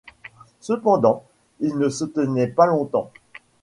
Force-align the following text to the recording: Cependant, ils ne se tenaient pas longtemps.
Cependant, 0.61 1.25
ils 1.59 1.77
ne 1.77 1.87
se 1.87 2.05
tenaient 2.05 2.47
pas 2.47 2.65
longtemps. 2.65 3.11